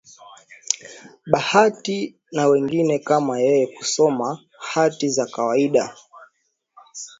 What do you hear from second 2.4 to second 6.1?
wengine kama yeye kusoma hati za kawaida